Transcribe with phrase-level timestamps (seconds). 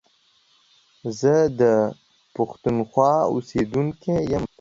[1.19, 1.73] زه دا
[2.35, 4.43] پښتونخوا اوسيدونکی يم.